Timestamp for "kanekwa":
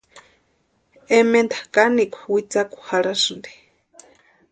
1.73-2.21